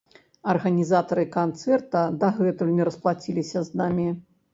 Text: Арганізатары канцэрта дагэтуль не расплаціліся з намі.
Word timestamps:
Арганізатары 0.51 1.25
канцэрта 1.35 2.01
дагэтуль 2.23 2.71
не 2.79 2.87
расплаціліся 2.89 3.63
з 3.69 3.81
намі. 3.83 4.09